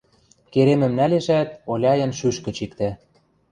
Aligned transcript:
Керемӹм 0.51 0.93
нӓлешӓт, 0.97 1.49
Оляйын 1.71 2.11
шӱшкӹ 2.19 2.51
чиктӓ. 2.57 2.89